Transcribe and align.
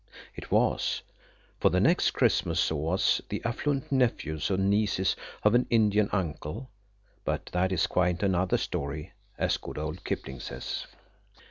(It 0.35 0.49
was; 0.49 1.03
for 1.59 1.69
the 1.69 1.79
next 1.79 2.09
Christmas 2.09 2.59
saw 2.59 2.93
us 2.95 3.21
the 3.29 3.39
affluent 3.45 3.91
nephews 3.91 4.49
and 4.49 4.67
nieces 4.67 5.15
of 5.43 5.53
an 5.53 5.67
Indian 5.69 6.09
uncle–but 6.11 7.45
that 7.53 7.71
is 7.71 7.85
quite 7.85 8.23
another 8.23 8.57
story, 8.57 9.13
as 9.37 9.57
good 9.57 9.77
old 9.77 10.03
Kipling 10.03 10.39
says.) 10.39 10.87